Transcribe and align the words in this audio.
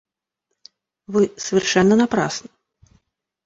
Вы 1.05 1.31
совершенно 1.37 1.95
напрасно. 1.95 2.49